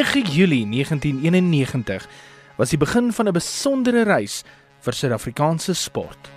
[0.00, 2.06] 9 Julie 1991
[2.56, 4.42] was die begin van 'n besondere reis
[4.80, 6.30] vir Suid-Afrikaanse sport.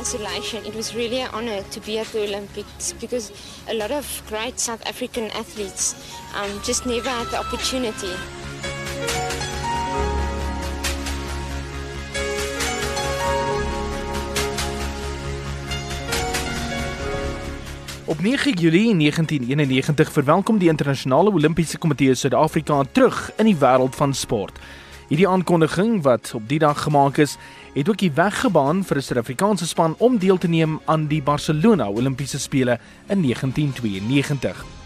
[0.00, 3.30] isolation, it was really an honor to be at the Olympics because
[3.68, 5.94] a lot of great South African athletes
[6.34, 8.14] um, just never had the opportunity.
[18.08, 24.14] Op 9 Julie 1991 verwelkom die internasionale Olimpiese Komitee Suid-Afrika terug in die wêreld van
[24.14, 24.56] sport.
[25.10, 27.36] Hierdie aankondiging wat op die dag gemaak is,
[27.74, 31.22] het ook die weg gebaan vir 'n Suid-Afrikaanse span om deel te neem aan die
[31.22, 34.77] Barcelona Olimpiese spele in 1992.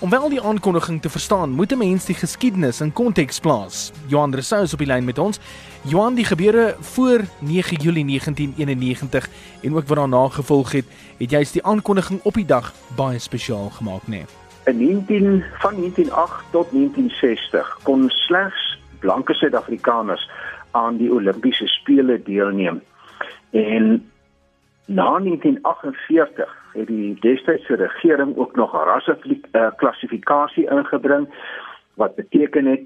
[0.00, 3.92] Om wel die aankondiging te verstaan, moet 'n mens die geskiedenis in konteks plaas.
[4.06, 5.40] Johan Rousseau is op die lyn met ons.
[5.82, 9.28] Johan, die gebeure voor 9 Julie 1991
[9.62, 10.84] en ook wat daarna gevolg het,
[11.18, 14.08] het juist die aankondiging op die dag baie spesiaal gemaak, né?
[14.08, 14.24] Nee.
[14.64, 20.30] In 19 van 1908 tot 1960 kon slegs blanke Suid-Afrikaners
[20.70, 22.82] aan die Olimpiese spele deelneem.
[23.50, 24.09] En
[24.90, 29.18] na 1948 het die destydse regering ook nog 'n rasse
[29.52, 31.28] uh, klassifikasie ingebring
[31.94, 32.82] wat beteken het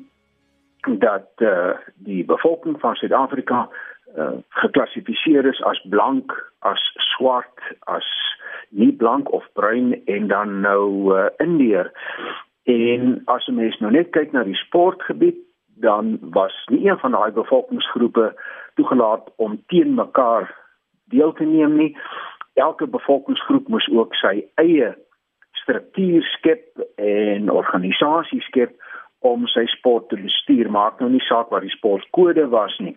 [0.99, 3.69] dat uh, die bevolking van Suid-Afrika
[4.17, 8.07] uh, geklassifiseer is as blank, as swart, as
[8.69, 11.93] nie blank of bruin en dan nou uh, indeer.
[12.63, 17.11] En as 'n mens nou net kyk na die sportgebied, dan was nie een van
[17.11, 18.35] daai bevolkingsgroepe
[18.75, 20.64] toegelaat om teen mekaar
[21.13, 21.91] deel te neem nie.
[22.55, 24.95] Elke bevolkingsgroep moes ook sy eie
[25.65, 28.75] struktuur skep en organisasie skep
[29.25, 30.71] om sy sport te bestuur.
[30.71, 32.97] Maak nou nie saak wat die sportkode was nie.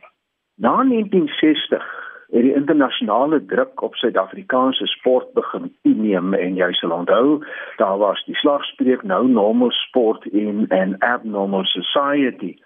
[0.58, 1.88] Na 1960
[2.28, 7.40] het die internasionale druk op Suid-Afrikaanse sport begin toeneem en jy sal onthou
[7.80, 12.58] daar was die slagspreuk nou normal sport in an abnormal society.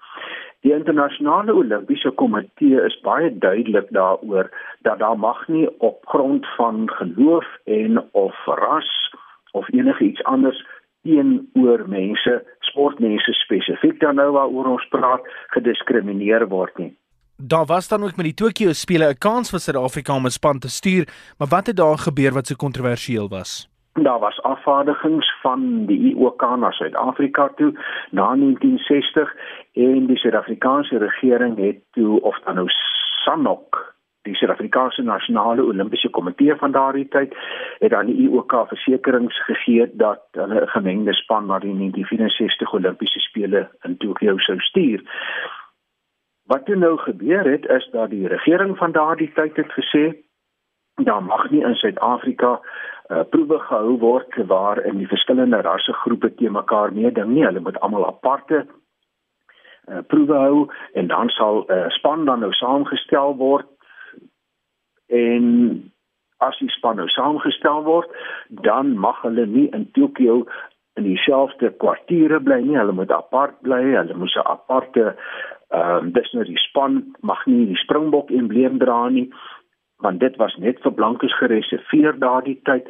[0.65, 4.49] Die internasionale Olimpiese Komitee is baie duidelik daaroor
[4.81, 9.15] dat daar mag nie op grond van geloof en of ras
[9.51, 10.65] of enigiets anders
[11.01, 15.21] teenoor mense, sportmense spesifiek dan nou waaroor ons praat,
[15.55, 16.91] gediskrimineer word nie.
[17.41, 20.59] Daar was dan ook met die Tokio spele 'n kans vir Suid-Afrika om 'n span
[20.59, 21.05] te stuur,
[21.37, 23.69] maar wat het daar gebeur wat so kontroversieel was?
[23.93, 27.71] Daar was afvaardigings van die IOK na Suid-Afrika toe
[28.11, 29.35] na 1960
[29.73, 32.67] en die Suid-Afrikaanse regering het toe of dan nou
[33.23, 33.90] SANOK
[34.21, 37.33] die Suid-Afrikaanse Nasionale Olimpiese Komitee van daardie tyd
[37.79, 43.19] het aan die IOK versekerings gegee dat hulle 'n gemengde span na die 1964 Olimpiese
[43.19, 45.01] spele in Tokio sou stuur.
[46.45, 50.15] Wat nou gebeur het is dat die regering van daardie tyd het gesê
[50.95, 52.59] daar mag nie in Suid-Afrika
[53.09, 57.45] uh, proewe gehou word waar in die verskillende rassegroepe te mekaar meeding nie.
[57.45, 58.65] Hulle moet almal aparte
[59.89, 63.67] uh, proewe hou en dan sal 'n uh, span dan nou saamgestel word
[65.11, 65.45] en
[66.41, 68.09] as die span nou saamgestel word,
[68.65, 70.45] dan mag hulle nie in Tokio
[70.99, 72.77] in dieselfde kwartiere bly nie.
[72.79, 73.83] Hulle moet apart bly.
[73.93, 75.15] Hulle moet 'n aparte
[75.71, 79.29] ehm uh, dis nou die span mag nie die springbok embleem dra nie
[80.03, 82.89] want dit was net vir blankes gereserveer daardie tyd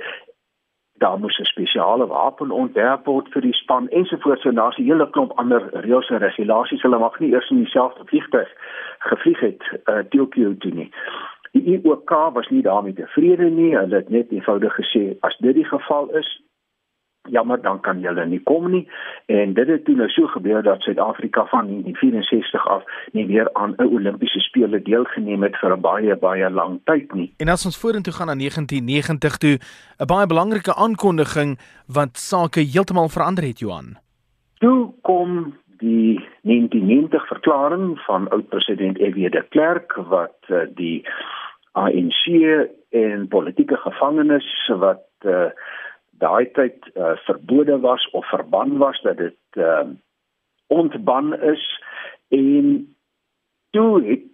[1.03, 5.09] daar moes 'n spesiale wapen ontwerp word vir die span ensovoorts en daar's 'n hele
[5.09, 8.49] klomp ander reëls en regulasies hulle mag nie eers in dieselfde vliegtuig
[8.99, 10.91] gevlieg het uh, Tokyo toe nie
[11.51, 15.67] die IOK was nie daarmee tevrede nie hulle het net eenvoudig gesê as dit die
[15.67, 16.29] geval is
[17.29, 18.88] jammer dan kan julle nie kom nie
[19.25, 23.75] en dit het toe nou so gebeur dat Suid-Afrika van 1964 af nie weer aan
[23.78, 27.34] 'n Olimpiese spele deelgeneem het vir 'n baie baie lang tyd nie.
[27.38, 29.59] En as ons vorentoe gaan na 1990 toe,
[30.00, 33.98] 'n baie belangrike aankondiging wat sake heeltemal verander het Johan.
[34.59, 39.31] Toe kom die 1990 verklaring van oud-president F.W.
[39.31, 41.06] de Klerk wat uh, die
[41.71, 42.25] ANC
[42.89, 45.50] en politieke gevangenes wat uh,
[46.09, 49.88] daai tyd uh, verbode was of verban was dat dit uh,
[50.68, 51.83] ontban is.
[52.29, 52.95] En
[53.69, 54.27] toe het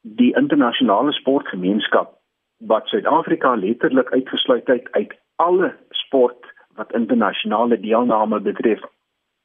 [0.00, 2.18] die internasionale sportgemeenskap
[2.56, 8.80] wat Suid-Afrika letterlik uitgesluit het uit alle sport wat internasionale deelname betref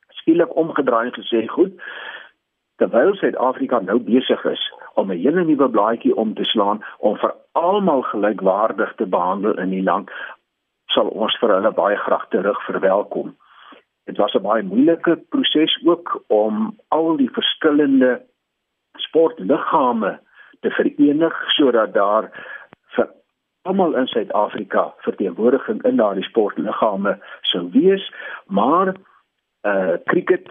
[0.07, 1.73] skielik omgedraai gesê goed
[2.77, 4.63] terwyl Suid-Afrika nou besig is
[4.93, 9.69] om 'n hele nuwe blaadjie om te slaan om vir almal gelykwaardig te behandel in
[9.69, 10.09] die land
[10.93, 13.35] sal ons vir hulle baie graag terug verwelkom.
[14.05, 18.21] Dit was 'n baie moeilike proses ook om al die verskillende
[18.95, 20.19] sportliggame
[20.61, 22.31] te verenig sodat daar
[22.95, 23.09] vir
[23.61, 28.11] almal in Suid-Afrika verteenwoordiging in daardie sportliggame sou wees,
[28.45, 28.95] maar
[29.63, 30.49] uh cricket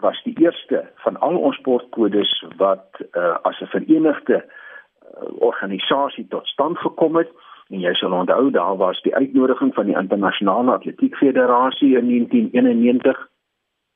[0.00, 6.46] was die eerste van al ons sportkodes wat uh, as 'n verenigde uh, organisasie tot
[6.46, 7.30] stand gekom het.
[7.68, 13.28] En jy sal onthou daar was die uitnodiging van die internasionale atletiek federasie in 1991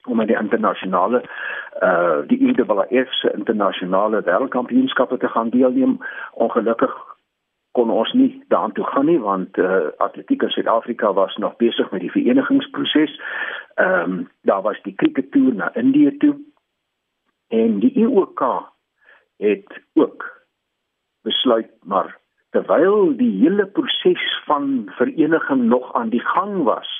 [0.06, 1.22] om aan die internasionale
[1.82, 5.98] uh die IAAF se internasionale wêreldkampioenskappe te gaan deelneem.
[6.32, 7.11] Ongelukkig
[7.72, 12.00] kon ons nie daartoe gaan nie want uh, atletiek in Suid-Afrika was nog besig met
[12.04, 13.20] die verenigingsproses.
[13.74, 16.36] Ehm um, daar was die krikettoer na Indië toe.
[17.48, 18.42] En die IOK
[19.36, 20.24] het ook
[21.22, 22.19] besluit maar
[22.50, 26.90] terwyl die hele proses van vereniging nog aan die gang was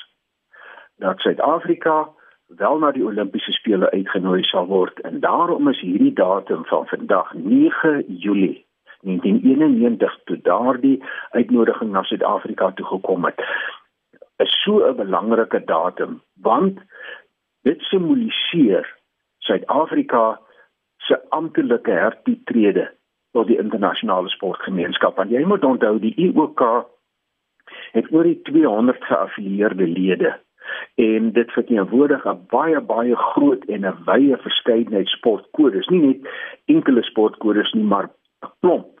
[0.97, 2.09] dat Suid-Afrika
[2.47, 4.99] wel na die Olimpiese spele uitgenooi sal word.
[4.99, 8.65] En daarom is hierdie datum van vandag 9 Julie
[9.03, 13.41] 1991 toe daardie uitnodiging na Suid-Afrika toe gekom het
[14.43, 16.79] is so 'n belangrike datum want
[17.61, 18.85] dit simboliseer
[19.37, 20.39] Suid-Afrika
[20.97, 22.91] se amptelike hertoetrede
[23.31, 25.15] tot die internasionale sportgemeenskap.
[25.15, 26.61] Want jy moet onthou die IOK
[27.91, 30.33] het oor die 200 geaffilieerde lede
[30.95, 35.87] en dit verteenwoordig 'n baie baie groot en 'n wye verskeidenheid sportkodes.
[35.87, 36.19] Nie net
[36.65, 38.09] enkele sportkodes nie maar
[38.43, 38.92] 'n klomp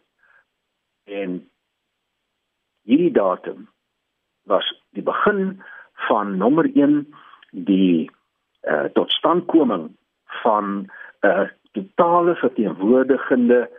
[1.03, 1.49] En
[2.83, 3.69] hierdie datum
[4.43, 5.61] was die begin
[6.07, 7.13] van nommer 1
[7.51, 8.11] die
[8.63, 9.95] uh, totstandkoming
[10.25, 10.65] van
[11.21, 13.69] 'n uh, totale verteenwoordigende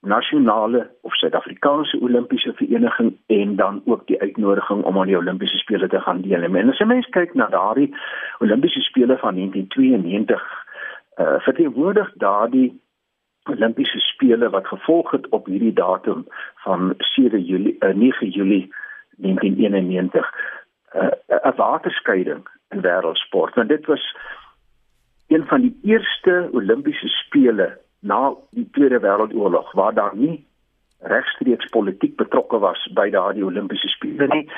[0.00, 5.88] nasionale of Suid-Afrikaanse Olimpiese Vereniging en dan ook die uitnodiging om aan die Olimpiese spele
[5.88, 6.56] te gaan deelneem.
[6.56, 7.90] En as jy mens kyk na daardie
[8.38, 12.80] Olimpiese spele van 1992, uh, eh, verteenwoordig daardie
[13.48, 18.74] Olimpiese spele wat gevolg het op hierdie datum van 7 Julie uh, 9 Julie
[19.16, 20.30] 1991
[20.94, 23.54] 'n uh, waterskeiding in wêreldsport.
[23.54, 24.16] Want dit was
[25.26, 30.46] een van die eerste Olimpiese spele na die Tweede Wêreldoorlog waar daar nie
[31.00, 34.50] regstreeks politiek betrokke was by daardie Olimpiese spele nie.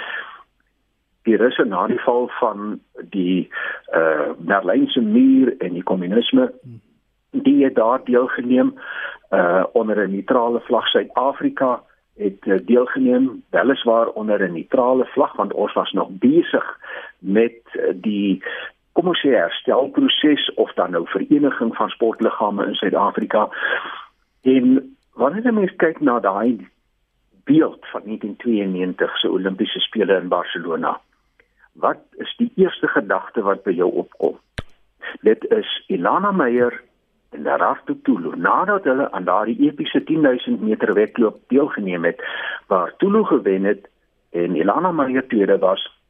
[1.22, 3.50] Die russe na die val van die
[3.94, 6.86] uh, Berlynse muur en die kommunisme hmm
[7.30, 8.74] die het daar deelgeneem
[9.30, 10.86] uh onder 'n neutrale vlag.
[10.86, 11.82] Suid-Afrika
[12.16, 16.78] het uh, deelgeneem weliswaar onder 'n neutrale vlag want ons was nog besig
[17.18, 18.42] met uh, die
[18.92, 23.48] kom ons sê herstelproses of dan nou vereniging van sportliggame in Suid-Afrika.
[24.42, 26.68] En wanneer mens kyk na daai
[27.44, 31.00] beeld van 1992 se Olimpiese spele in Barcelona
[31.78, 34.38] wat is die eerste gedagte wat by jou opkom?
[35.22, 36.80] Dit is Ilana Meyer
[37.30, 42.24] en daarafter Tulu nadat hulle aan daardie epiese 10000 meter wedloop deelgeneem het
[42.66, 43.88] waar Tulu gewen het
[44.30, 46.00] en Ilana Maria tweede was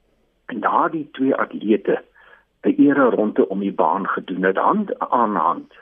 [0.46, 2.02] en daardie twee atlete
[2.62, 5.72] 'n ere ronde om die baan gedoen het hand aan hand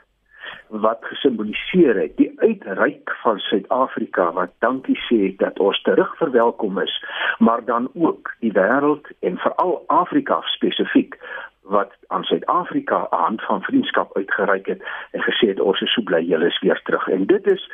[0.67, 7.05] wat gesimboliseer het die uitreik van Suid-Afrika wat dankie sê dat ons terug verwelkom is
[7.37, 11.19] maar dan ook die wêreld en veral Afrika spesifiek
[11.67, 14.81] wat aan Suid-Afrika 'n hand van vriendskap uitgereik het
[15.11, 17.07] en gesê het ons is so bly julle is weer terug.
[17.07, 17.71] En dit is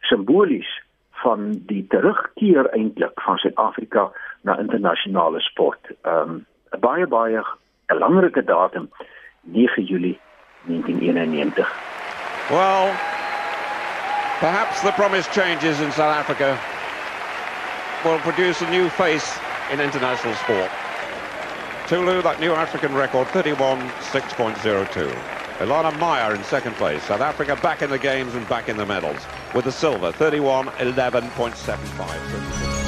[0.00, 4.10] simbolies van die terugkeer eintlik van Suid-Afrika
[4.40, 5.90] na internasionale sport.
[6.02, 7.46] Ehm um, 'n baie baie 'n
[7.86, 8.90] belangrike datum
[9.40, 10.18] 9 Julie
[10.66, 11.68] 1991.
[12.50, 12.92] Well,
[14.38, 16.56] perhaps the promised changes in South Africa
[18.04, 19.40] will produce a new face
[19.72, 20.83] in international sport.
[21.86, 25.12] Tulu, that new African record, 31.6.02.
[25.58, 27.02] Ilana Meyer in second place.
[27.02, 29.20] South Africa back in the games and back in the medals
[29.54, 32.83] with the silver, 31.11.75.